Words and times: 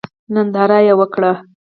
ننداره 0.33 0.79
وکړئ. 0.99 1.33